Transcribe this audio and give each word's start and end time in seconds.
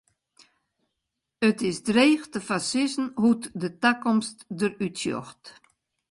It 1.49 1.57
is 1.69 1.77
dreech 1.87 2.25
te 2.31 2.39
foarsizzen 2.47 3.07
hoe't 3.21 3.45
de 3.61 3.69
takomst 3.83 4.37
der 4.59 4.73
út 4.85 4.95
sjocht. 5.01 5.43